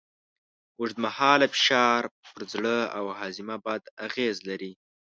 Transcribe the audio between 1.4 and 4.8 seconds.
فشار پر زړه او هاضمه بد اغېز لري.